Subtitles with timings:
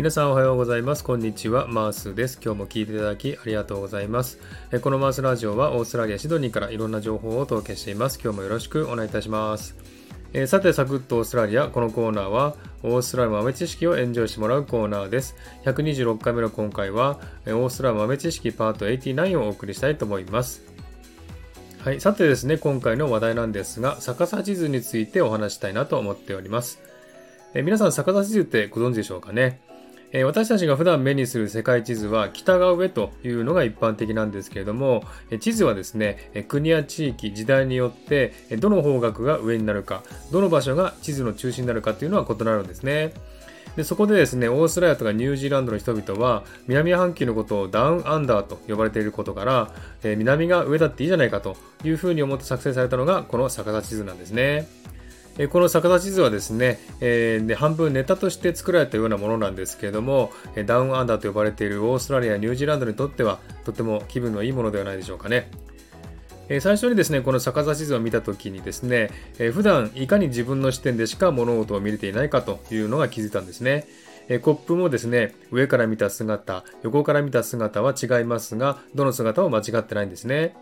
[0.00, 1.04] 皆さんおはようございます。
[1.04, 1.66] こんにちは。
[1.68, 2.40] マースです。
[2.42, 4.38] 今日も聞いていただきありがとうございます。
[4.80, 8.18] このマースラジオはオーストラリア・シドニーからいろんな情報をお届けしています。
[8.18, 9.76] 今日もよろしくお願いいたします。
[10.32, 11.68] えさて、サクッとオーストラリア。
[11.68, 15.36] このコーナーは、オーストラリア豆知識をエンジョイしてもらうコーナーです。
[15.66, 20.62] 126回目の今回は、オーストラリア豆知識パート89をお送りしたいと思います。
[21.84, 22.00] はい。
[22.00, 26.80] さてですね、今回の話題なんですが、逆さ地図についてお話したいなと思っております。
[27.52, 29.60] え皆さん、逆さ地図ってご存知でしょうかね？
[30.12, 40.02] え私たちが普段目にする世界地図は北が上というのが一般的なんですけれども、え地図はですね、国や地域、時代によってどの方角が上になるか、
[40.32, 43.12] どの場所が地図の中心になるかというのは異なるんですね。
[43.76, 49.72] でそこでですね、オーストラリアとかニュージーランドの人々は、南半球のことをダウンアンダーと呼ばれていることから、
[50.02, 54.66] え南が上だっていいじゃないかというふうに思って作成されたのが、この逆さ地図なんですね。
[55.40, 60.32] えこの逆さ地図はですね、えー、で半分ネタとして作られたようなものなんですけれども、
[60.66, 65.50] ダウンアンダーと呼ばれているオーストラリア、ニュージーランドにとってはとても気分のいいものではないでしょうかね。
[66.50, 73.86] え最初にですね、この逆さ地図を見たときにですね、え普段いかに自分の視点でしか物事を見れていないかというのが気づいたんですね。
[74.28, 80.54] えコップもですね、上から見た姿、横から見た姿は違いますが、どの姿も間違ってないんですね。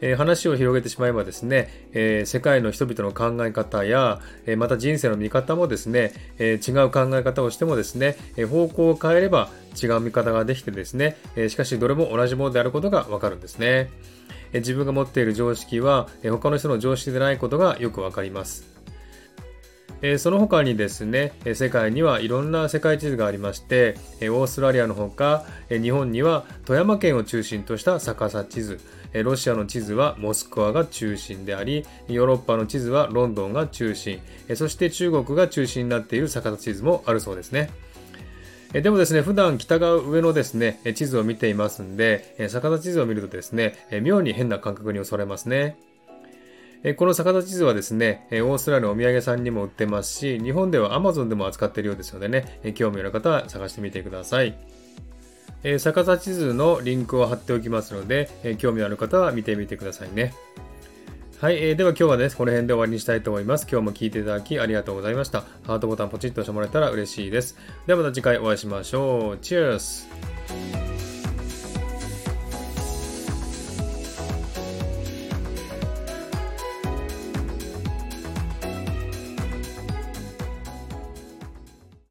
[0.00, 13.90] えー、話を広げてしまえばですね、えー、世界の人々の考え方や、えー、また人生の見方もですね、え違う考え方をしてもですね、え方向を変えれば違う見方ができてですね、えしかしどれも同じものであることがわかるんですね。
[14.52, 18.75] え自分が持っている常識は、え他の人の常識でないことがよくわかります。
[20.08, 28.78] えその他にですね、世界にはいろんな世界地図がありまして、えオーストラリアのほか、え日本には富山県を中心とした逆さ地図、
[29.12, 37.70] えロシアの地図はモスクワが中心であり、ヨーロッパの地図はロンドンが中心、えそして中国が中心になっている逆さ地図もあるそうですね。
[38.72, 45.76] でもですね、普段北側上のですね、地図を見ていますんで、逆さ地図を見るとですね、妙に変な感覚に襲われますね。
[46.96, 54.56] この逆さ地図はですね、オーストラリアのお土産さんにも売ってますし、日本では Amazon でも扱っているようですのでね、興味のある方は探してみてください。
[55.78, 60.32] 逆さ地図のリンクを貼っておきますので、興味のある方は見てみてくださいね。
[61.40, 63.66] はい、えー、では今日はね、この辺で終わりにしたいと思います。
[63.70, 65.40] 今日も聴いていただきありがとうございました。
[65.64, 67.58] ハートボタンポチッと押してもらえたら嬉しいです。
[67.86, 69.38] ではまた次回お会いしましょう。
[69.38, 70.08] チェアス